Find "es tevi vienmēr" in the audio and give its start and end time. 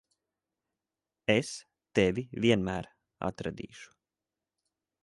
1.33-2.91